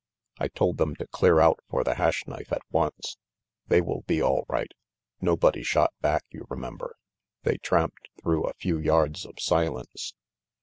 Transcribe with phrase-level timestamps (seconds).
[0.39, 3.17] "I told them to clear out for the Hash Knife at once.
[3.67, 4.71] They will be all right.
[5.21, 6.95] Nobody shot back, you remember."
[7.43, 10.15] They tramped through a few yards of silence.